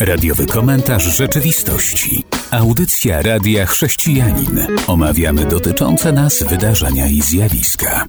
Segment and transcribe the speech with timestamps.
[0.00, 2.24] Radiowy komentarz rzeczywistości.
[2.50, 4.66] Audycja Radia Chrześcijanin.
[4.86, 8.06] Omawiamy dotyczące nas wydarzenia i zjawiska.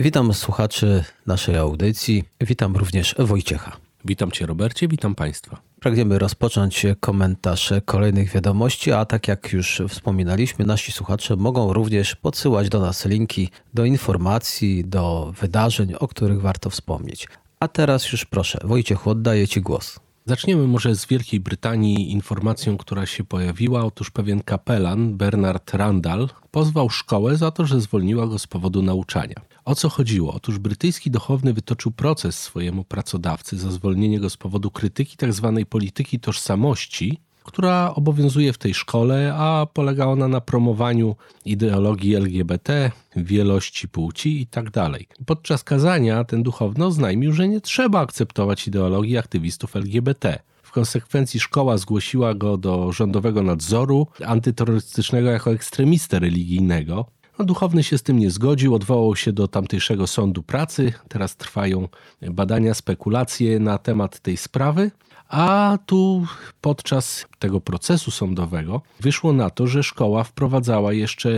[0.00, 2.24] Witam słuchaczy naszej audycji.
[2.40, 3.89] Witam również Wojciecha.
[4.04, 5.60] Witam Cię, Robercie, witam Państwa.
[5.80, 12.68] Pragniemy rozpocząć komentarz kolejnych wiadomości, a tak jak już wspominaliśmy, nasi słuchacze mogą również podsyłać
[12.68, 17.28] do nas linki do informacji, do wydarzeń, o których warto wspomnieć.
[17.60, 20.00] A teraz już proszę, Wojciech, oddaję Ci głos.
[20.26, 23.84] Zaczniemy może z Wielkiej Brytanii informacją, która się pojawiła.
[23.84, 29.36] Otóż pewien kapelan, Bernard Randall, pozwał szkołę za to, że zwolniła go z powodu nauczania.
[29.70, 30.34] O co chodziło?
[30.34, 35.54] Otóż brytyjski duchowny wytoczył proces swojemu pracodawcy za zwolnienie go z powodu krytyki tzw.
[35.56, 42.90] Tak polityki tożsamości, która obowiązuje w tej szkole, a polega ona na promowaniu ideologii LGBT,
[43.16, 44.70] wielości płci itd.
[44.70, 44.90] Tak
[45.26, 50.38] Podczas kazania ten duchowny oznajmił, że nie trzeba akceptować ideologii aktywistów LGBT.
[50.62, 57.06] W konsekwencji szkoła zgłosiła go do rządowego nadzoru antyterrorystycznego jako ekstremistę religijnego.
[57.40, 60.92] No, duchowny się z tym nie zgodził, odwołał się do tamtejszego sądu pracy.
[61.08, 61.88] Teraz trwają
[62.22, 64.90] badania, spekulacje na temat tej sprawy.
[65.28, 66.26] A tu
[66.60, 71.30] podczas tego procesu sądowego wyszło na to, że szkoła wprowadzała jeszcze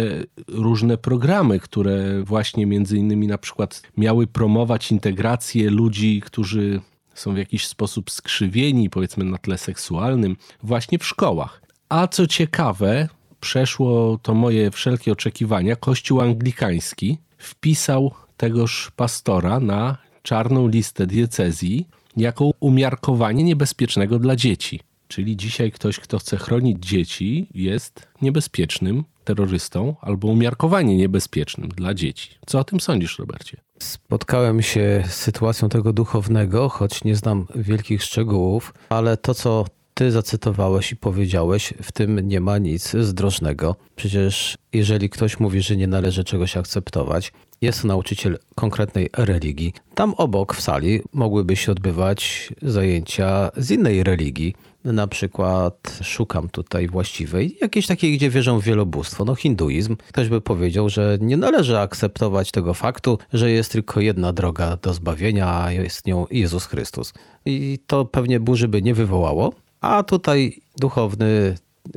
[0.48, 6.80] różne programy, które właśnie między innymi na przykład miały promować integrację ludzi, którzy
[7.14, 11.62] są w jakiś sposób skrzywieni, powiedzmy na tle seksualnym, właśnie w szkołach.
[11.88, 13.08] A co ciekawe,
[13.42, 15.76] przeszło to moje wszelkie oczekiwania.
[15.76, 24.80] Kościół anglikański wpisał tegoż pastora na czarną listę diecezji jako umiarkowanie niebezpiecznego dla dzieci.
[25.08, 32.30] Czyli dzisiaj ktoś, kto chce chronić dzieci, jest niebezpiecznym terrorystą albo umiarkowanie niebezpiecznym dla dzieci.
[32.46, 33.56] Co o tym sądzisz, Robercie?
[33.78, 39.64] Spotkałem się z sytuacją tego duchownego, choć nie znam wielkich szczegółów, ale to, co
[40.02, 43.76] ty zacytowałeś i powiedziałeś, w tym nie ma nic zdrożnego.
[43.96, 49.72] Przecież jeżeli ktoś mówi, że nie należy czegoś akceptować, jest nauczyciel konkretnej religii.
[49.94, 54.54] Tam obok w sali mogłyby się odbywać zajęcia z innej religii.
[54.84, 59.96] Na przykład szukam tutaj właściwej, jakiejś takiej, gdzie wierzą w wielobóstwo, no hinduizm.
[60.08, 64.94] Ktoś by powiedział, że nie należy akceptować tego faktu, że jest tylko jedna droga do
[64.94, 67.12] zbawienia, a jest nią Jezus Chrystus.
[67.44, 69.52] I to pewnie burzy by nie wywołało,
[69.82, 71.54] a tutaj duchowny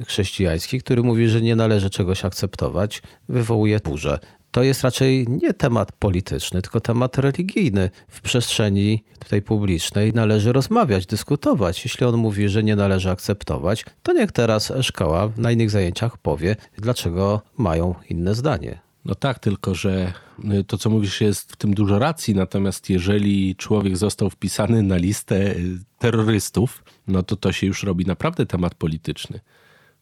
[0.07, 4.19] chrześcijański, który mówi, że nie należy czegoś akceptować, wywołuje burzę.
[4.51, 7.89] To jest raczej nie temat polityczny, tylko temat religijny.
[8.07, 11.85] W przestrzeni tutaj publicznej należy rozmawiać, dyskutować.
[11.85, 16.55] Jeśli on mówi, że nie należy akceptować, to niech teraz szkoła na innych zajęciach powie,
[16.77, 18.84] dlaczego mają inne zdanie.
[19.05, 20.13] No tak, tylko że
[20.59, 22.35] y, to, co mówisz, jest w tym dużo racji.
[22.35, 28.05] Natomiast jeżeli człowiek został wpisany na listę y, terrorystów, no to to się już robi
[28.05, 29.39] naprawdę temat polityczny.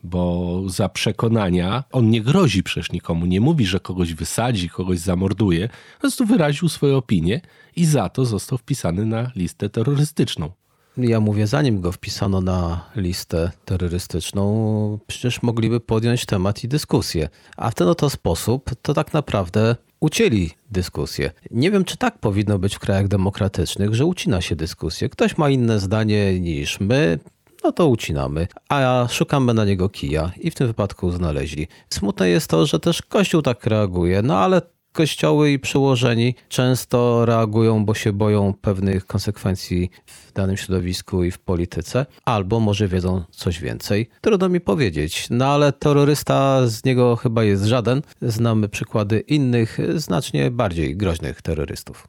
[0.03, 5.69] Bo za przekonania on nie grozi przecież nikomu, nie mówi, że kogoś wysadzi, kogoś zamorduje.
[5.93, 7.41] Po prostu wyraził swoją opinię
[7.75, 10.51] i za to został wpisany na listę terrorystyczną.
[10.97, 17.29] Ja mówię, zanim go wpisano na listę terrorystyczną, przecież mogliby podjąć temat i dyskusję.
[17.57, 21.31] A w ten oto sposób to tak naprawdę ucięli dyskusję.
[21.51, 25.09] Nie wiem, czy tak powinno być w krajach demokratycznych, że ucina się dyskusję.
[25.09, 27.19] Ktoś ma inne zdanie niż my,
[27.63, 31.67] no to ucinamy, a szukamy na niego kija i w tym wypadku znaleźli.
[31.89, 34.61] Smutne jest to, że też Kościół tak reaguje, no ale
[34.93, 41.39] kościoły i przełożeni często reagują, bo się boją pewnych konsekwencji w danym środowisku i w
[41.39, 44.09] polityce, albo może wiedzą coś więcej.
[44.21, 48.01] Trudno mi powiedzieć, no ale terrorysta z niego chyba jest żaden.
[48.21, 52.07] Znamy przykłady innych, znacznie bardziej groźnych terrorystów.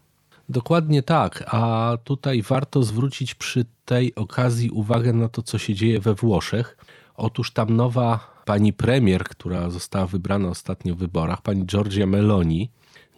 [0.49, 6.00] Dokładnie tak, a tutaj warto zwrócić przy tej okazji uwagę na to, co się dzieje
[6.00, 6.77] we Włoszech.
[7.17, 12.71] Otóż tam nowa pani premier, która została wybrana ostatnio w wyborach, pani Giorgia Meloni,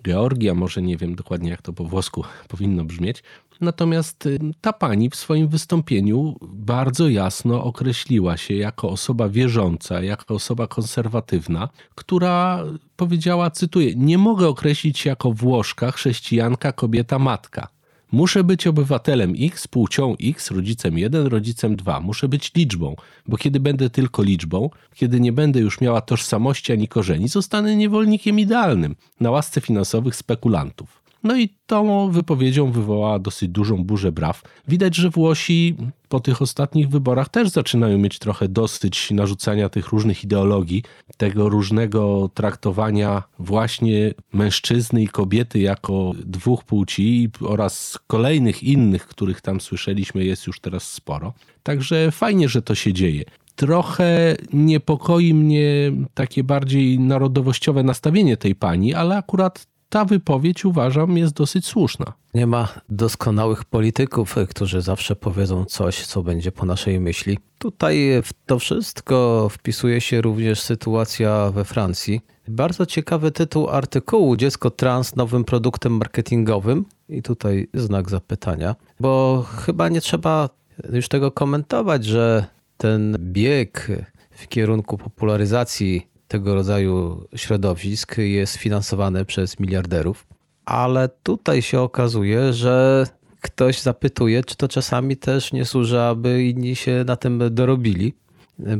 [0.04, 3.22] Georgia, może nie wiem dokładnie jak to po włosku powinno brzmieć.
[3.60, 10.34] Natomiast y, ta pani w swoim wystąpieniu bardzo jasno określiła się jako osoba wierząca, jako
[10.34, 12.64] osoba konserwatywna, która
[12.96, 17.75] powiedziała, cytuję: Nie mogę określić się jako Włoszka, chrześcijanka, kobieta, matka.
[18.12, 22.00] Muszę być obywatelem X, płcią X, rodzicem 1, rodzicem 2.
[22.00, 26.88] Muszę być liczbą, bo kiedy będę tylko liczbą, kiedy nie będę już miała tożsamości ani
[26.88, 31.05] korzeni, zostanę niewolnikiem idealnym na łasce finansowych spekulantów.
[31.24, 34.42] No i tą wypowiedzią wywołała dosyć dużą burzę braw.
[34.68, 35.76] Widać, że Włosi
[36.08, 40.82] po tych ostatnich wyborach też zaczynają mieć trochę dosyć narzucania tych różnych ideologii,
[41.16, 49.60] tego różnego traktowania właśnie mężczyzny i kobiety jako dwóch płci oraz kolejnych innych, których tam
[49.60, 51.32] słyszeliśmy, jest już teraz sporo.
[51.62, 53.24] Także fajnie, że to się dzieje.
[53.56, 61.34] Trochę niepokoi mnie takie bardziej narodowościowe nastawienie tej pani, ale akurat ta wypowiedź uważam jest
[61.34, 62.12] dosyć słuszna.
[62.34, 67.38] Nie ma doskonałych polityków, którzy zawsze powiedzą coś, co będzie po naszej myśli.
[67.58, 72.20] Tutaj w to wszystko wpisuje się również sytuacja we Francji.
[72.48, 76.84] Bardzo ciekawy tytuł artykułu Dziecko trans nowym produktem marketingowym.
[77.08, 80.48] I tutaj znak zapytania, bo chyba nie trzeba
[80.92, 82.44] już tego komentować, że
[82.76, 83.88] ten bieg
[84.30, 90.26] w kierunku popularyzacji tego rodzaju środowisk jest finansowany przez miliarderów,
[90.64, 93.06] ale tutaj się okazuje, że
[93.40, 98.14] ktoś zapytuje, czy to czasami też nie służy, aby inni się na tym dorobili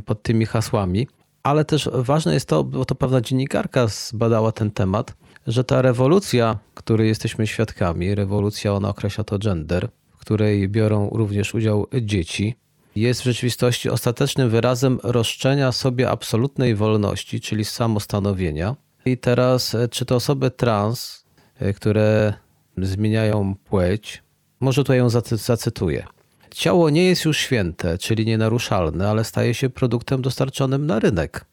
[0.04, 1.08] pod tymi hasłami.
[1.42, 5.14] Ale też ważne jest to, bo to pewna dziennikarka zbadała ten temat,
[5.46, 11.54] że ta rewolucja, której jesteśmy świadkami, rewolucja, ona określa to gender, w której biorą również
[11.54, 12.54] udział dzieci,
[12.96, 18.76] jest w rzeczywistości ostatecznym wyrazem roszczenia sobie absolutnej wolności, czyli samostanowienia.
[19.04, 21.24] I teraz, e, czy to osoby trans,
[21.60, 22.34] e, które
[22.78, 24.22] zmieniają płeć,
[24.60, 26.06] może tutaj ją zacytuję.
[26.50, 31.44] Ciało nie jest już święte, czyli nienaruszalne, ale staje się produktem dostarczonym na rynek.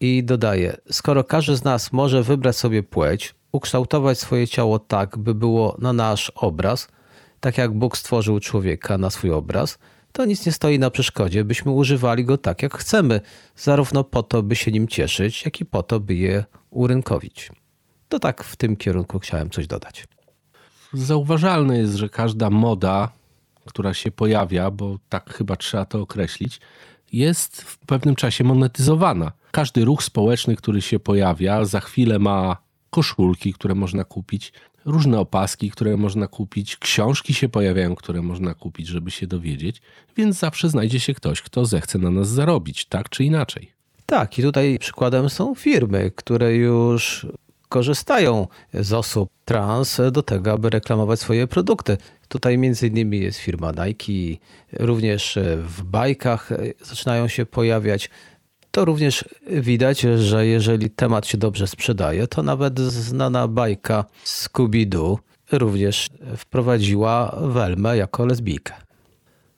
[0.00, 5.34] I dodaje, skoro każdy z nas może wybrać sobie płeć, ukształtować swoje ciało tak, by
[5.34, 6.88] było na nasz obraz,
[7.40, 9.78] tak jak Bóg stworzył człowieka na swój obraz,
[10.12, 13.20] to nic nie stoi na przeszkodzie, byśmy używali go tak, jak chcemy,
[13.56, 17.50] zarówno po to, by się nim cieszyć, jak i po to, by je urynkowić.
[18.08, 20.04] To tak w tym kierunku chciałem coś dodać.
[20.92, 23.12] Zauważalne jest, że każda moda,
[23.66, 26.60] która się pojawia, bo tak chyba trzeba to określić,
[27.12, 29.32] jest w pewnym czasie monetyzowana.
[29.50, 32.56] Każdy ruch społeczny, który się pojawia, za chwilę ma
[32.90, 34.52] koszulki, które można kupić,
[34.84, 39.82] różne opaski, które można kupić, książki się pojawiają, które można kupić, żeby się dowiedzieć,
[40.16, 43.72] więc zawsze znajdzie się ktoś, kto zechce na nas zarobić, tak czy inaczej.
[44.06, 47.26] Tak, i tutaj przykładem są firmy, które już
[47.68, 51.96] korzystają z osób trans do tego, aby reklamować swoje produkty.
[52.28, 56.50] Tutaj między innymi jest firma Nike, również w bajkach
[56.84, 58.10] zaczynają się pojawiać
[58.72, 65.16] to również widać, że jeżeli temat się dobrze sprzedaje, to nawet znana bajka Scooby-Doo
[65.52, 68.74] również wprowadziła Welmę jako lesbijkę.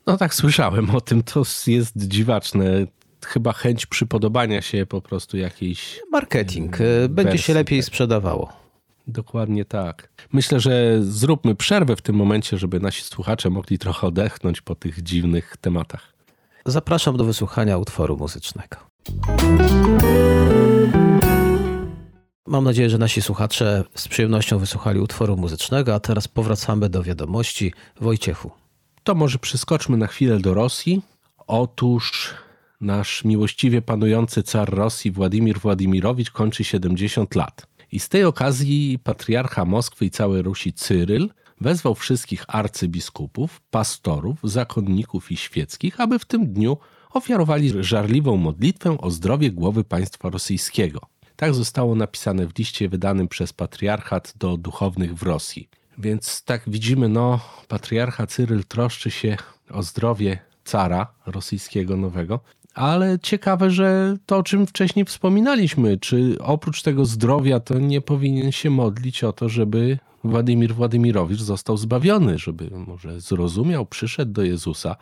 [0.06, 1.22] No tak, słyszałem o tym.
[1.22, 2.86] To jest dziwaczne.
[3.24, 6.00] Chyba chęć przypodobania się po prostu jakiejś.
[6.12, 6.80] Marketing.
[6.80, 7.46] E, będzie wersji.
[7.46, 8.52] się lepiej sprzedawało.
[9.06, 10.08] Dokładnie tak.
[10.32, 15.02] Myślę, że zróbmy przerwę w tym momencie, żeby nasi słuchacze mogli trochę odetchnąć po tych
[15.02, 16.13] dziwnych tematach.
[16.66, 18.76] Zapraszam do wysłuchania utworu muzycznego.
[22.46, 27.72] Mam nadzieję, że nasi słuchacze z przyjemnością wysłuchali utworu muzycznego, a teraz powracamy do wiadomości.
[28.00, 28.50] Wojciechu.
[29.02, 31.02] To może przeskoczmy na chwilę do Rosji.
[31.46, 32.34] Otóż
[32.80, 37.66] nasz miłościwie panujący car Rosji Władimir Władimirowicz kończy 70 lat.
[37.92, 41.30] I z tej okazji patriarcha Moskwy i całej Rusi Cyryl
[41.60, 46.76] wezwał wszystkich arcybiskupów, pastorów, zakonników i świeckich, aby w tym dniu
[47.10, 51.00] ofiarowali żarliwą modlitwę o zdrowie głowy państwa rosyjskiego.
[51.36, 55.68] Tak zostało napisane w liście wydanym przez patriarchat do duchownych w Rosji.
[55.98, 59.36] Więc tak widzimy, no, patriarcha Cyryl troszczy się
[59.70, 62.40] o zdrowie cara rosyjskiego nowego,
[62.74, 68.52] ale ciekawe, że to, o czym wcześniej wspominaliśmy, czy oprócz tego zdrowia, to nie powinien
[68.52, 74.96] się modlić o to, żeby Władimir Władimirowicz został zbawiony, żeby może zrozumiał, przyszedł do Jezusa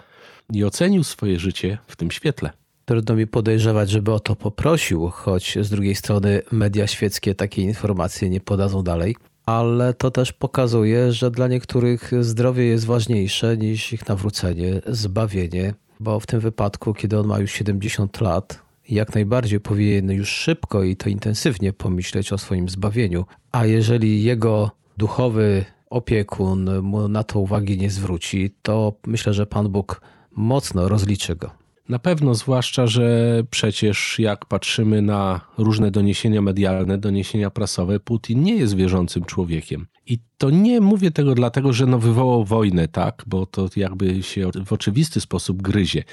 [0.53, 2.51] i ocenił swoje życie w tym świetle.
[2.85, 8.31] Trudno mi podejrzewać, żeby o to poprosił, choć z drugiej strony media świeckie takie informacje
[8.31, 9.17] nie podadzą dalej.
[9.47, 16.21] Ale to też pokazuje, że dla niektórych zdrowie jest ważniejsze niż ich nawrócenie, zbawienie, bo
[16.21, 20.97] w tym wypadku, kiedy on ma już 70 lat, jak najbardziej powinien już szybko i
[20.97, 23.25] to intensywnie pomyśleć o swoim zbawieniu.
[23.53, 29.69] A jeżeli jego duchowy opiekun mu na to uwagi nie zwróci, to myślę, że Pan
[29.69, 30.01] Bóg
[30.37, 31.51] mocno rozliczy go.
[31.89, 38.57] Na pewno, zwłaszcza, że przecież jak patrzymy na różne doniesienia medialne, doniesienia prasowe, Putin nie
[38.57, 39.87] jest wierzącym człowiekiem.
[40.07, 44.51] I to nie mówię tego dlatego, że no wywołał wojnę, tak, bo to jakby się
[44.67, 46.05] w oczywisty sposób gryzie.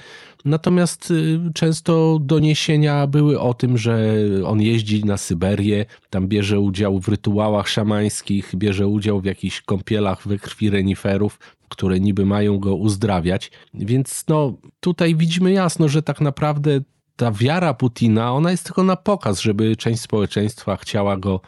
[0.45, 4.15] Natomiast y, często doniesienia były o tym, że
[4.45, 10.27] on jeździ na Syberię, tam bierze udział w rytuałach szamańskich, bierze udział w jakichś kąpielach
[10.27, 13.51] we krwi reniferów, które niby mają go uzdrawiać.
[13.73, 16.81] Więc no tutaj widzimy jasno, że tak naprawdę
[17.15, 21.41] ta wiara Putina, ona jest tylko na pokaz, żeby część społeczeństwa chciała go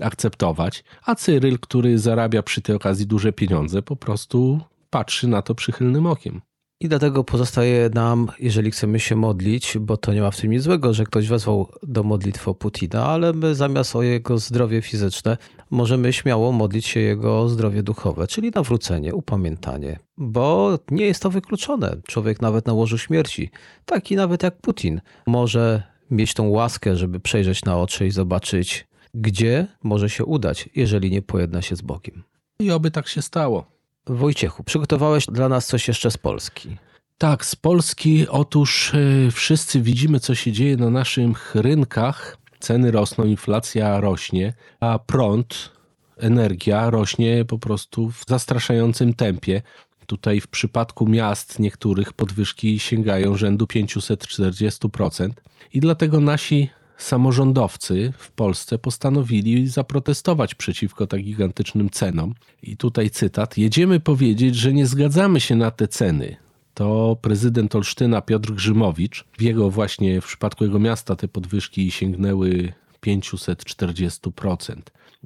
[0.00, 5.54] akceptować, a Cyryl, który zarabia przy tej okazji duże pieniądze, po prostu patrzy na to
[5.54, 6.40] przychylnym okiem.
[6.80, 10.62] I dlatego pozostaje nam, jeżeli chcemy się modlić, bo to nie ma w tym nic
[10.62, 15.36] złego, że ktoś wezwał do modlitwy Putina, ale my zamiast o jego zdrowie fizyczne
[15.70, 21.96] możemy śmiało modlić się jego zdrowie duchowe, czyli nawrócenie, upamiętanie, bo nie jest to wykluczone.
[22.06, 23.50] Człowiek nawet na łożu śmierci,
[23.84, 28.87] taki nawet jak Putin, może mieć tą łaskę, żeby przejrzeć na oczy i zobaczyć,
[29.20, 32.22] gdzie może się udać, jeżeli nie pojedna się z Bogiem.
[32.58, 33.66] I oby tak się stało.
[34.06, 36.76] Wojciechu, przygotowałeś dla nas coś jeszcze z Polski.
[37.18, 38.28] Tak, z Polski.
[38.28, 42.38] Otóż yy, wszyscy widzimy, co się dzieje na naszych rynkach.
[42.60, 45.72] Ceny rosną, inflacja rośnie, a prąd,
[46.16, 49.62] energia rośnie po prostu w zastraszającym tempie.
[50.06, 55.30] Tutaj w przypadku miast niektórych podwyżki sięgają rzędu 540%.
[55.72, 62.34] I dlatego nasi samorządowcy w Polsce postanowili zaprotestować przeciwko tak gigantycznym cenom.
[62.62, 66.36] I tutaj cytat: Jedziemy powiedzieć, że nie zgadzamy się na te ceny.
[66.74, 69.24] To prezydent Olsztyna Piotr Grzymowicz.
[69.38, 72.72] W jego właśnie, w przypadku jego miasta, te podwyżki sięgnęły
[73.06, 74.76] 540%.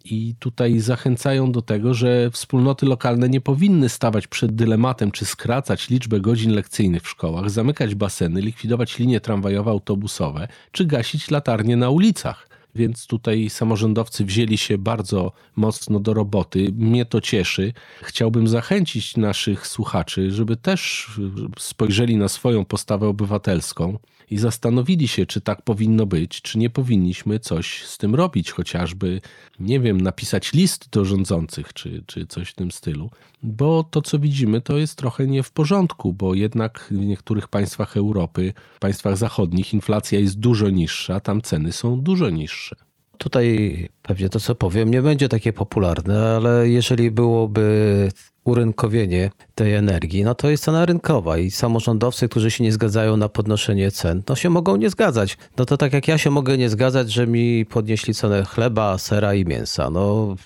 [0.04, 5.90] I tutaj zachęcają do tego, że wspólnoty lokalne nie powinny stawać przed dylematem, czy skracać
[5.90, 11.90] liczbę godzin lekcyjnych w szkołach, zamykać baseny, likwidować linie tramwajowe, autobusowe, czy gasić latarnie na
[11.90, 16.72] ulicach więc tutaj samorządowcy wzięli się bardzo mocno do roboty.
[16.76, 17.72] Mnie to cieszy.
[18.02, 21.10] Chciałbym zachęcić naszych słuchaczy, żeby też
[21.58, 23.98] spojrzeli na swoją postawę obywatelską
[24.32, 29.20] i zastanowili się, czy tak powinno być, czy nie powinniśmy coś z tym robić, chociażby,
[29.60, 33.10] nie wiem, napisać list do rządzących, czy, czy coś w tym stylu.
[33.42, 37.96] Bo to, co widzimy, to jest trochę nie w porządku, bo jednak w niektórych państwach
[37.96, 42.76] Europy, państwach zachodnich, inflacja jest dużo niższa, tam ceny są dużo niższe.
[43.18, 48.08] Tutaj pewnie to, co powiem, nie będzie takie popularne, ale jeżeli byłoby
[48.44, 53.28] urynkowienie tej energii, no to jest cena rynkowa i samorządowcy, którzy się nie zgadzają na
[53.28, 55.38] podnoszenie cen, no się mogą nie zgadzać.
[55.56, 59.34] No to tak jak ja się mogę nie zgadzać, że mi podnieśli cenę chleba, sera
[59.34, 59.90] i mięsa.
[59.90, 60.36] No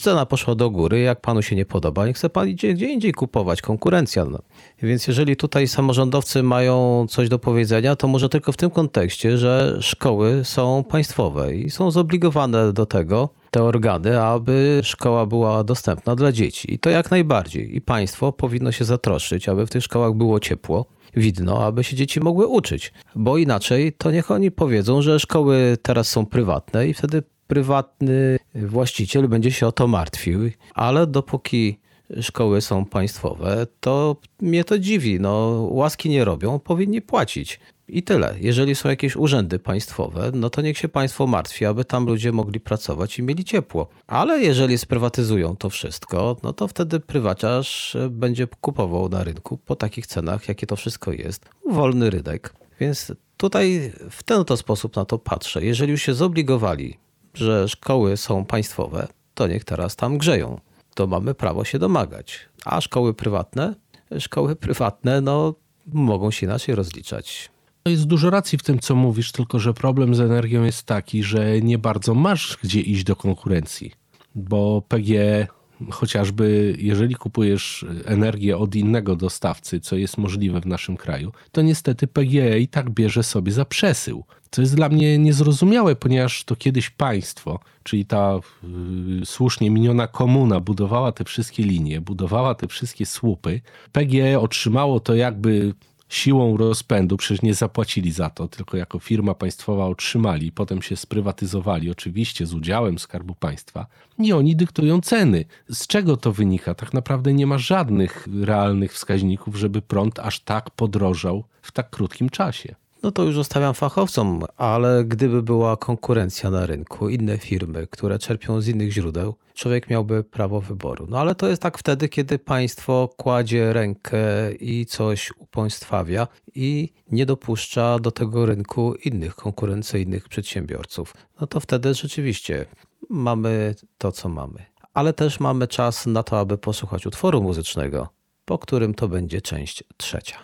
[0.00, 3.12] cena poszła do góry, jak panu się nie podoba, nie chce pan idzie gdzie indziej
[3.12, 4.24] kupować, konkurencja.
[4.24, 4.38] No.
[4.82, 9.78] Więc jeżeli tutaj samorządowcy mają coś do powiedzenia, to może tylko w tym kontekście, że
[9.80, 13.03] szkoły są państwowe i są zobligowane do tego,
[13.50, 16.74] te organy, aby szkoła była dostępna dla dzieci.
[16.74, 17.76] I to jak najbardziej.
[17.76, 22.20] I państwo powinno się zatroszczyć, aby w tych szkołach było ciepło, widno, aby się dzieci
[22.20, 22.92] mogły uczyć.
[23.14, 29.28] Bo inaczej to niech oni powiedzą, że szkoły teraz są prywatne i wtedy prywatny właściciel
[29.28, 30.40] będzie się o to martwił.
[30.74, 31.78] Ale dopóki
[32.20, 35.20] szkoły są państwowe, to mnie to dziwi.
[35.20, 37.60] No, łaski nie robią, powinni płacić.
[37.88, 38.34] I tyle.
[38.40, 42.60] Jeżeli są jakieś urzędy państwowe, no to niech się państwo martwi, aby tam ludzie mogli
[42.60, 43.88] pracować i mieli ciepło.
[44.06, 50.06] Ale jeżeli sprywatyzują to wszystko, no to wtedy prywaciarz będzie kupował na rynku po takich
[50.06, 51.48] cenach, jakie to wszystko jest.
[51.70, 52.54] Wolny rynek.
[52.80, 55.64] Więc tutaj w ten oto sposób na to patrzę.
[55.64, 56.98] Jeżeli już się zobligowali,
[57.34, 60.60] że szkoły są państwowe, to niech teraz tam grzeją.
[60.94, 62.38] To mamy prawo się domagać.
[62.64, 63.74] A szkoły prywatne?
[64.18, 65.54] Szkoły prywatne, no
[65.86, 67.53] mogą się inaczej rozliczać.
[67.88, 71.60] Jest dużo racji w tym, co mówisz, tylko że problem z energią jest taki, że
[71.60, 73.92] nie bardzo masz gdzie iść do konkurencji,
[74.34, 75.46] bo PG
[75.90, 82.06] chociażby jeżeli kupujesz energię od innego dostawcy, co jest możliwe w naszym kraju, to niestety
[82.06, 84.24] PGE i tak bierze sobie za przesył.
[84.50, 90.60] Co jest dla mnie niezrozumiałe, ponieważ to kiedyś państwo, czyli ta yy, słusznie miniona komuna
[90.60, 93.60] budowała te wszystkie linie, budowała te wszystkie słupy.
[93.92, 95.74] PGE otrzymało to jakby
[96.14, 101.90] siłą rozpędu, przecież nie zapłacili za to, tylko jako firma państwowa otrzymali, potem się sprywatyzowali,
[101.90, 103.86] oczywiście z udziałem Skarbu Państwa,
[104.18, 105.44] i oni dyktują ceny.
[105.68, 106.74] Z czego to wynika?
[106.74, 112.28] Tak naprawdę nie ma żadnych realnych wskaźników, żeby prąd aż tak podrożał w tak krótkim
[112.28, 118.18] czasie no to już zostawiam fachowcom, ale gdyby była konkurencja na rynku, inne firmy, które
[118.18, 121.06] czerpią z innych źródeł, człowiek miałby prawo wyboru.
[121.08, 127.26] No ale to jest tak wtedy, kiedy państwo kładzie rękę i coś upaństwawia i nie
[127.26, 131.14] dopuszcza do tego rynku innych konkurencyjnych przedsiębiorców.
[131.40, 132.66] No to wtedy rzeczywiście
[133.10, 134.64] mamy to, co mamy.
[134.94, 138.08] ale też mamy czas na to, aby posłuchać utworu muzycznego,
[138.44, 140.38] po którym to będzie część trzecia.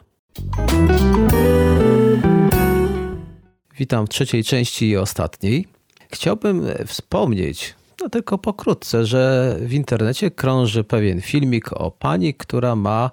[3.80, 5.66] Witam w trzeciej części i ostatniej.
[6.12, 13.10] Chciałbym wspomnieć, no tylko pokrótce, że w internecie krąży pewien filmik o pani, która ma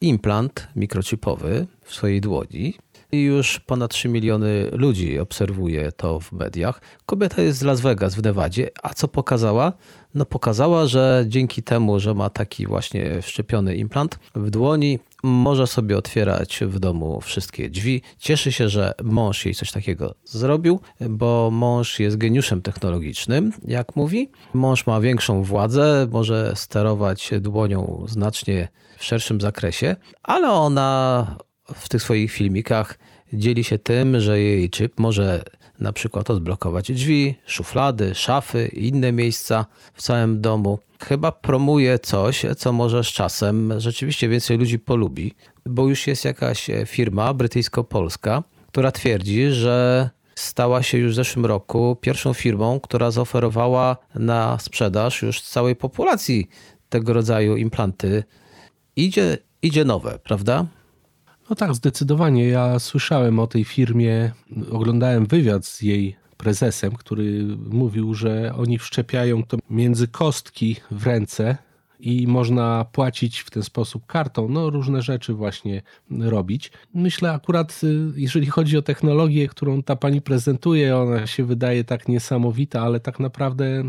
[0.00, 2.74] implant mikrochipowy w swojej dłoni.
[3.12, 6.80] I już ponad 3 miliony ludzi obserwuje to w mediach.
[7.06, 9.72] Kobieta jest z Las Vegas w Nevadzie, a co pokazała?
[10.14, 15.98] No pokazała, że dzięki temu, że ma taki właśnie wszczepiony implant w dłoni, może sobie
[15.98, 18.02] otwierać w domu wszystkie drzwi.
[18.18, 24.30] Cieszy się, że mąż jej coś takiego zrobił, bo mąż jest geniuszem technologicznym, jak mówi.
[24.54, 31.26] Mąż ma większą władzę, może sterować dłonią znacznie w szerszym zakresie, ale ona
[31.74, 32.98] w tych swoich filmikach
[33.32, 35.42] dzieli się tym, że jej chip może
[35.80, 40.78] na przykład odblokować drzwi, szuflady, szafy i inne miejsca w całym domu.
[41.00, 45.34] Chyba promuje coś, co może z czasem rzeczywiście więcej ludzi polubi,
[45.66, 51.96] bo już jest jakaś firma brytyjsko-polska, która twierdzi, że stała się już w zeszłym roku
[52.00, 56.48] pierwszą firmą, która zaoferowała na sprzedaż już całej populacji
[56.88, 58.24] tego rodzaju implanty.
[58.96, 60.66] Idzie, idzie nowe, prawda?
[61.50, 62.48] No tak, zdecydowanie.
[62.48, 64.32] Ja słyszałem o tej firmie,
[64.70, 71.56] oglądałem wywiad z jej prezesem, który mówił, że oni wszczepiają to między kostki w ręce
[72.00, 76.72] i można płacić w ten sposób kartą, no różne rzeczy właśnie robić.
[76.94, 82.08] Myślę akurat, y, jeżeli chodzi o technologię, którą ta pani prezentuje, ona się wydaje tak
[82.08, 83.84] niesamowita, ale tak naprawdę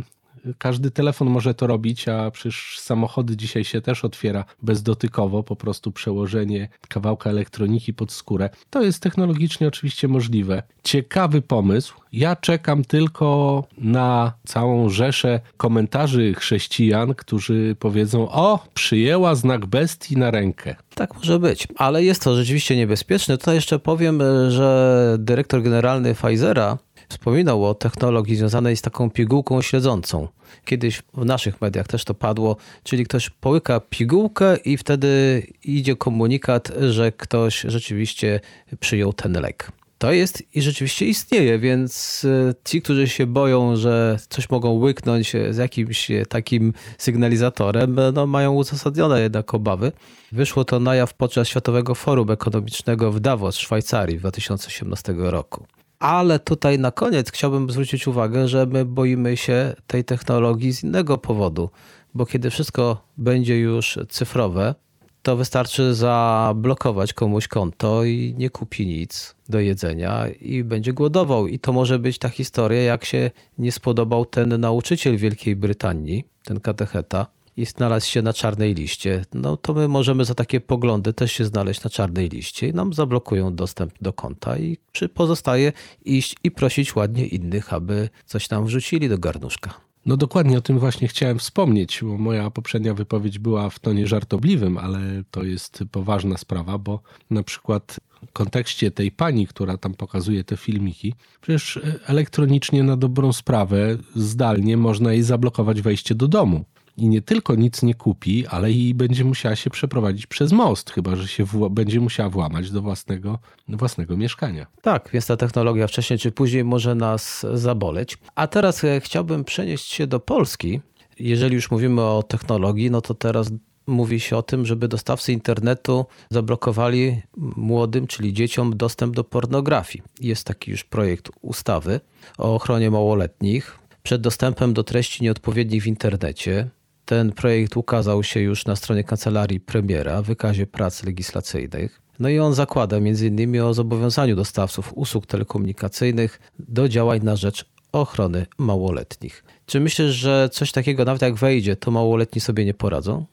[0.58, 5.92] każdy telefon może to robić, a przecież samochody dzisiaj się też otwiera bezdotykowo, po prostu
[5.92, 8.50] przełożenie kawałka elektroniki pod skórę.
[8.70, 10.64] To jest technologicznie oczywiście możliwe.
[10.84, 11.94] Ciekawy pomysł.
[12.12, 20.32] Ja czekam tylko na całą rzeszę komentarzy chrześcijan, którzy powiedzą: O, przyjęła znak bestii na
[20.32, 20.76] rękę.
[20.96, 23.38] Tak może być, ale jest to rzeczywiście niebezpieczne.
[23.38, 26.78] Tutaj jeszcze powiem, że dyrektor generalny Pfizera
[27.10, 30.28] wspominał o technologii związanej z taką pigułką śledzącą.
[30.66, 36.72] Kiedyś w naszych mediach też to padło, czyli ktoś połyka pigułkę i wtedy idzie komunikat,
[36.90, 38.40] że ktoś rzeczywiście
[38.80, 39.72] przyjął ten lek.
[39.98, 45.34] To jest i rzeczywiście istnieje, więc e, ci, którzy się boją, że coś mogą łyknąć
[45.50, 49.92] z jakimś takim sygnalizatorem, no, mają uzasadnione jednak obawy.
[50.32, 55.66] Wyszło to na jaw podczas Światowego Forum Ekonomicznego w Davos, Szwajcarii w 2018 roku.
[56.00, 61.18] Ale tutaj na koniec chciałbym zwrócić uwagę, że my boimy się tej technologii z innego
[61.18, 61.70] powodu,
[62.14, 64.76] bo kiedy wszystko będzie już cyfrowe,
[65.22, 71.48] to wystarczy zablokować komuś konto i nie kupi nic do jedzenia i będzie głodował.
[71.48, 76.60] I to może być ta historia, jak się nie spodobał ten nauczyciel Wielkiej Brytanii, ten
[76.60, 77.28] katecheta,
[77.60, 81.46] i znalazł się na czarnej liście, no to my możemy za takie poglądy też się
[81.46, 84.78] znaleźć na czarnej liście i nam zablokują dostęp do konta i
[85.14, 85.74] pozostaje
[86.06, 89.74] iść i prosić ładnie innych, aby coś nam wrzucili do garnuszka.
[90.06, 94.78] No dokładnie o tym właśnie chciałem wspomnieć, bo moja poprzednia wypowiedź była w tonie żartobliwym,
[94.78, 95.00] ale
[95.32, 100.58] to jest poważna sprawa, bo na przykład w kontekście tej pani, która tam pokazuje te
[100.58, 106.66] filmiki, przecież elektronicznie na dobrą sprawę, zdalnie można jej zablokować wejście do domu
[107.00, 111.16] i nie tylko nic nie kupi, ale i będzie musiała się przeprowadzić przez most, chyba
[111.16, 114.68] że się będzie musiała włamać do własnego, własnego mieszkania.
[114.82, 118.18] Tak, więc ta technologia wcześniej czy później może nas zaboleć.
[118.36, 120.82] A teraz e, chciałbym przenieść się do Polski.
[121.20, 123.52] Jeżeli już mówimy o technologii, no to teraz
[123.88, 130.04] mówi się o tym, żeby dostawcy internetu zablokowali młodym, czyli dzieciom, dostęp do pornografii.
[130.22, 132.00] Jest taki już projekt ustawy
[132.38, 136.70] o ochronie małoletnich przed dostępem do treści nieodpowiednich w internecie.
[137.10, 142.02] Ten projekt ukazał się już na stronie kancelarii premiera w wykazie prac legislacyjnych.
[142.20, 143.62] No i on zakłada m.in.
[143.62, 149.44] o zobowiązaniu dostawców usług telekomunikacyjnych do działań na rzecz ochrony małoletnich.
[149.66, 153.26] Czy myślisz, że coś takiego nawet jak wejdzie, to małoletni sobie nie poradzą?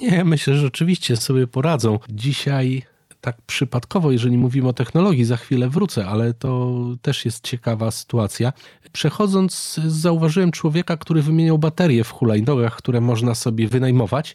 [0.00, 1.98] Nie, myślę, że oczywiście sobie poradzą.
[2.08, 2.82] Dzisiaj
[3.24, 8.52] tak przypadkowo, jeżeli mówimy o technologii, za chwilę wrócę, ale to też jest ciekawa sytuacja.
[8.92, 14.34] Przechodząc, zauważyłem człowieka, który wymieniał baterie w hulajnogach, które można sobie wynajmować.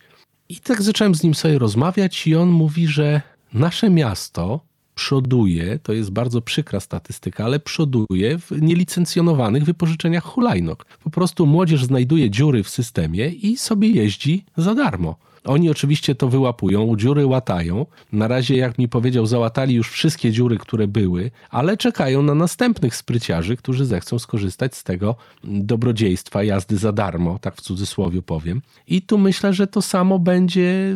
[0.50, 3.22] I tak zacząłem z nim sobie rozmawiać, i on mówi, że
[3.54, 4.60] nasze miasto
[4.96, 10.86] przoduje, to jest bardzo przykra statystyka, ale przoduje w nielicencjonowanych wypożyczeniach hulajnog.
[11.04, 15.29] Po prostu młodzież znajduje dziury w systemie i sobie jeździ za darmo.
[15.50, 17.86] Oni oczywiście to wyłapują, dziury łatają.
[18.12, 22.96] Na razie, jak mi powiedział, załatali już wszystkie dziury, które były, ale czekają na następnych
[22.96, 28.62] spryciarzy, którzy zechcą skorzystać z tego dobrodziejstwa jazdy za darmo, tak w cudzysłowie powiem.
[28.88, 30.96] I tu myślę, że to samo będzie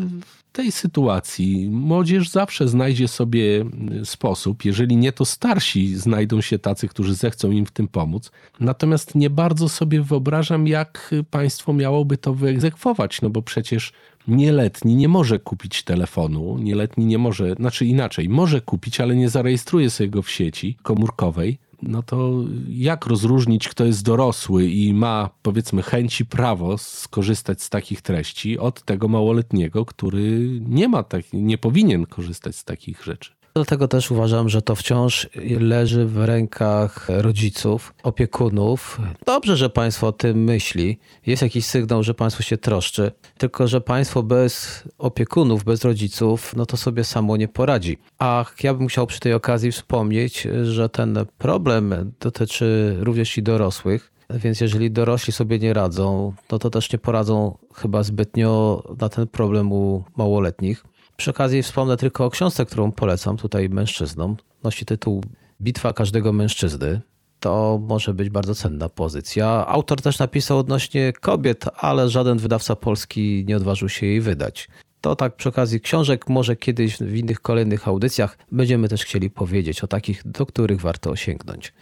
[0.54, 3.66] tej sytuacji młodzież zawsze znajdzie sobie
[4.04, 8.32] sposób, jeżeli nie to starsi znajdą się tacy, którzy zechcą im w tym pomóc.
[8.60, 13.94] Natomiast nie bardzo sobie wyobrażam, jak państwo miałoby to wyegzekwować, no bo przecież
[14.28, 19.90] nieletni nie może kupić telefonu, nieletni nie może, znaczy inaczej, może kupić, ale nie zarejestruje
[19.90, 21.58] sobie go w sieci komórkowej
[21.88, 22.34] no to
[22.70, 28.84] jak rozróżnić, kto jest dorosły i ma, powiedzmy, chęci prawo skorzystać z takich treści od
[28.84, 33.32] tego małoletniego, który nie ma tak, nie powinien korzystać z takich rzeczy?
[33.56, 39.00] Dlatego też uważam, że to wciąż leży w rękach rodziców, opiekunów.
[39.26, 41.00] Dobrze, że państwo o tym myśli.
[41.26, 43.12] Jest jakiś sygnał, że państwo się troszczy.
[43.38, 47.98] Tylko, że państwo bez opiekunów, bez rodziców, no to sobie samo nie poradzi.
[48.20, 54.14] A ja bym chciał przy tej okazji wspomnieć, że ten problem dotyczy również i dorosłych.
[54.30, 59.28] Więc jeżeli dorośli sobie nie radzą, no to też nie poradzą chyba zbytnio na ten
[59.28, 60.84] problem u małoletnich.
[61.18, 64.38] Przy okazji wspomnę tylko o książce, którą polecam tutaj mężczyznom.
[64.64, 65.24] Nosi tytuł
[65.62, 67.02] Bitwa każdego mężczyzny.
[67.40, 69.68] To może być bardzo cenna pozycja.
[69.68, 74.68] Autor też napisał odnośnie kobiet, ale żaden wydawca polski nie odważył się jej wydać.
[75.02, 79.84] To tak przy okazji książek, może kiedyś w innych kolejnych audycjach będziemy też chcieli powiedzieć
[79.84, 81.74] o takich, do których warto sięgnąć.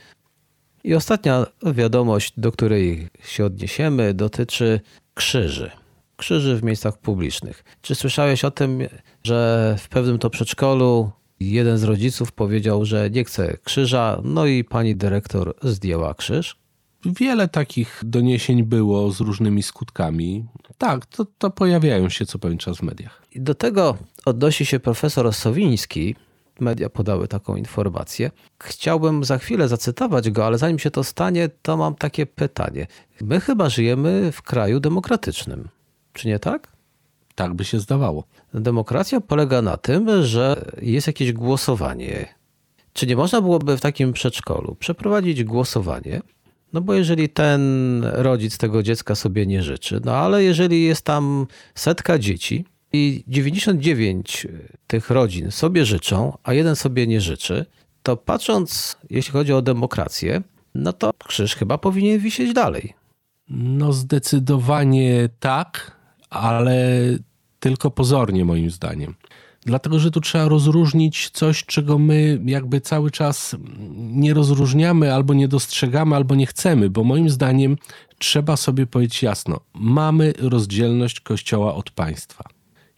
[0.83, 4.79] I ostatnia wiadomość, do której się odniesiemy, dotyczy
[5.13, 5.71] krzyży
[6.21, 7.63] krzyży w miejscach publicznych.
[7.81, 8.79] Czy słyszałeś o tym,
[9.23, 14.63] że w pewnym to przedszkolu jeden z rodziców powiedział, że nie chce krzyża, no i
[14.63, 16.55] pani dyrektor zdjęła krzyż?
[17.05, 20.45] Wiele takich doniesień było z różnymi skutkami.
[20.77, 23.21] Tak, to, to pojawiają się co pewien czas w mediach.
[23.31, 26.15] I do tego odnosi się profesor Sowiński.
[26.59, 28.31] Media podały taką informację.
[28.63, 32.87] Chciałbym za chwilę zacytować go, ale zanim się to stanie, to mam takie pytanie.
[33.21, 35.69] My chyba żyjemy w kraju demokratycznym.
[36.13, 36.67] Czy nie tak?
[37.35, 38.23] Tak by się zdawało.
[38.53, 42.35] Demokracja polega na tym, że jest jakieś głosowanie.
[42.93, 46.21] Czy nie można byłoby w takim przedszkolu przeprowadzić głosowanie?
[46.73, 51.47] No bo jeżeli ten rodzic tego dziecka sobie nie życzy, no ale jeżeli jest tam
[51.75, 54.47] setka dzieci i 99
[54.87, 57.65] tych rodzin sobie życzą, a jeden sobie nie życzy,
[58.03, 60.41] to patrząc, jeśli chodzi o demokrację,
[60.75, 62.93] no to krzyż chyba powinien wisieć dalej.
[63.49, 66.00] No zdecydowanie tak,
[66.31, 66.97] ale
[67.59, 69.15] tylko pozornie moim zdaniem.
[69.65, 73.55] Dlatego, że tu trzeba rozróżnić coś, czego my jakby cały czas
[73.97, 77.77] nie rozróżniamy, albo nie dostrzegamy, albo nie chcemy, bo moim zdaniem
[78.17, 82.43] trzeba sobie powiedzieć jasno: mamy rozdzielność kościoła od państwa.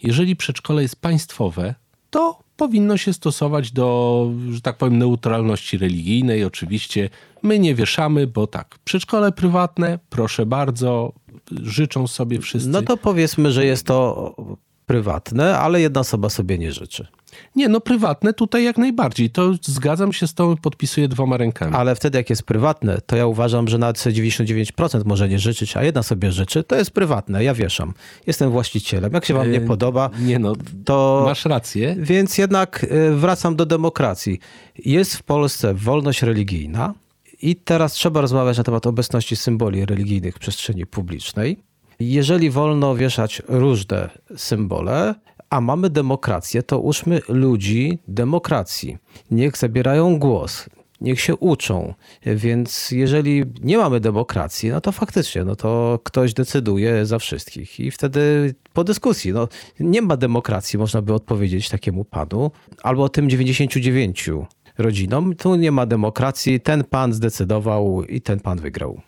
[0.04, 1.76] Jeżeli przedszkole jest państwowe,
[2.10, 6.44] to powinno się stosować do, że tak powiem, neutralności religijnej.
[6.44, 7.10] Oczywiście
[7.44, 11.14] my nie wieszamy, bo tak, przedszkole prywatne, proszę bardzo,
[11.52, 12.70] życzą sobie wszyscy.
[12.70, 14.36] No to powiedzmy, że jest to
[14.86, 17.08] prywatne, ale jedna osoba sobie nie życzy.
[17.56, 19.30] Nie, no prywatne tutaj jak najbardziej.
[19.30, 21.76] To zgadzam się z tą, podpisuję dwoma rękami.
[21.76, 25.84] Ale wtedy jak jest prywatne, to ja uważam, że nawet 99% może nie życzyć, a
[25.84, 27.94] jedna sobie życzy, to jest prywatne, ja wieszam.
[28.28, 29.14] Jestem właścicielem.
[29.14, 30.54] Jak się wam nie yy, podoba, nie no,
[30.86, 31.24] to...
[31.26, 31.96] Masz rację.
[32.00, 34.40] Więc jednak yy, wracam do demokracji.
[34.86, 36.94] Jest w Polsce wolność religijna
[37.42, 41.58] i teraz trzeba rozmawiać na temat obecności symboli religijnych w przestrzeni publicznej.
[42.00, 45.16] Jeżeli wolno wieszać różne symbole,
[45.54, 48.98] a mamy demokrację, to uczmy ludzi demokracji.
[49.32, 50.70] Niech zabierają głos,
[51.02, 51.94] niech się uczą.
[52.26, 57.80] Więc jeżeli nie mamy demokracji, no to faktycznie, no to ktoś decyduje za wszystkich.
[57.80, 59.48] I wtedy po dyskusji, no
[59.80, 62.52] nie ma demokracji, można by odpowiedzieć takiemu panu,
[62.84, 64.30] albo tym 99
[64.78, 65.36] rodzinom.
[65.36, 69.02] Tu nie ma demokracji, ten pan zdecydował i ten pan wygrał.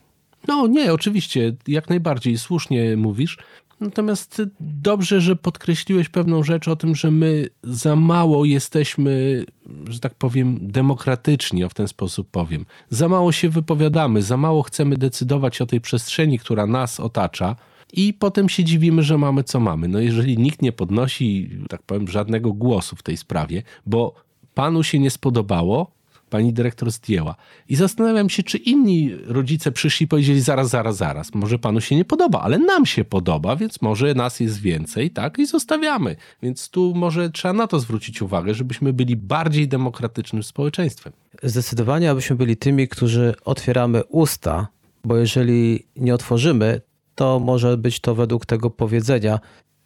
[0.48, 3.38] No nie, oczywiście, jak najbardziej słusznie mówisz.
[3.80, 9.46] Natomiast dobrze, że podkreśliłeś pewną rzecz o tym, że my za mało jesteśmy,
[9.90, 12.66] że tak powiem, demokratyczni, o w ten sposób powiem.
[12.90, 17.56] Za mało się wypowiadamy, za mało chcemy decydować o tej przestrzeni, która nas otacza.
[17.94, 19.88] I potem się dziwimy, że mamy co mamy.
[19.88, 24.14] No jeżeli nikt nie podnosi, tak powiem, żadnego głosu w tej sprawie, bo
[24.54, 25.95] panu się nie spodobało,
[26.36, 27.36] pani dyrektor zdjęła.
[27.70, 31.96] I zastanawiam się, czy inni rodzice przyszli i powiedzieli zaraz, zaraz, zaraz, może panu się
[31.96, 35.40] nie podoba, ale nam się podoba, więc może nas jest więcej, tak?
[35.40, 36.16] I zostawiamy.
[36.44, 41.14] Więc tu może trzeba na to zwrócić uwagę, żebyśmy byli bardziej demokratycznym społeczeństwem.
[41.44, 44.68] Zdecydowanie, abyśmy byli tymi, którzy otwieramy usta,
[45.04, 46.82] bo jeżeli nie otworzymy,
[47.16, 49.40] to może być to według tego powiedzenia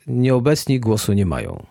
[0.08, 1.66] Nieobecni głosu nie mają.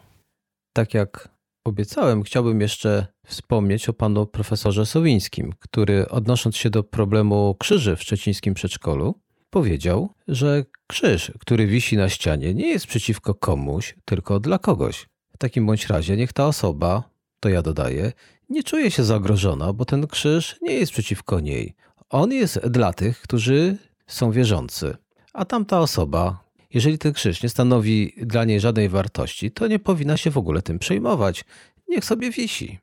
[0.72, 7.56] Tak jak obiecałem, chciałbym jeszcze wspomnieć o panu profesorze Sowińskim, który odnosząc się do problemu
[7.58, 13.94] krzyży w szczecińskim przedszkolu, powiedział, że krzyż, który wisi na ścianie, nie jest przeciwko komuś,
[14.04, 15.08] tylko dla kogoś.
[15.34, 17.02] W takim bądź razie niech ta osoba,
[17.40, 18.12] to ja dodaję,
[18.50, 21.74] nie czuje się zagrożona, bo ten krzyż nie jest przeciwko niej.
[22.10, 24.96] On jest dla tych, którzy są wierzący.
[25.32, 30.16] A tamta osoba, jeżeli ten krzyż nie stanowi dla niej żadnej wartości, to nie powinna
[30.16, 31.44] się w ogóle tym przejmować.
[31.88, 32.78] Niech sobie wisi.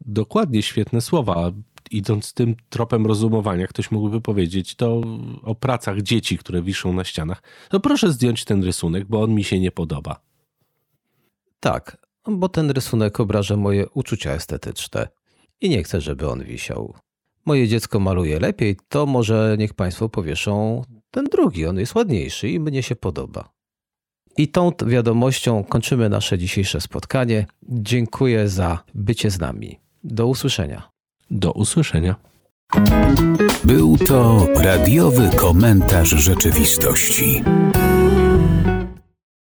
[0.00, 1.52] Dokładnie, świetne słowa.
[1.90, 5.02] Idąc tym tropem rozumowania, ktoś mógłby powiedzieć to
[5.42, 7.42] o pracach dzieci, które wiszą na ścianach.
[7.72, 10.20] No proszę zdjąć ten rysunek, bo on mi się nie podoba.
[11.60, 11.96] Tak,
[12.28, 15.08] bo ten rysunek obraża moje uczucia estetyczne
[15.60, 16.94] i nie chcę, żeby on wisiał.
[17.46, 20.82] Moje dziecko maluje lepiej, to może niech Państwo powieszą
[21.14, 23.52] ten drugi, on jest ładniejszy i mnie się podoba.
[24.36, 27.46] I tą wiadomością kończymy nasze dzisiejsze spotkanie.
[27.62, 29.80] Dziękuję za bycie z nami.
[30.04, 30.90] Do usłyszenia.
[31.30, 32.16] Do usłyszenia.
[33.64, 37.42] Był to radiowy komentarz rzeczywistości.